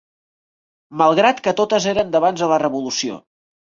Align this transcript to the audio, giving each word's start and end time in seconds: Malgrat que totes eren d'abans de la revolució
Malgrat 1.01 1.43
que 1.49 1.55
totes 1.59 1.87
eren 1.93 2.11
d'abans 2.17 2.45
de 2.45 2.49
la 2.53 2.59
revolució 2.67 3.21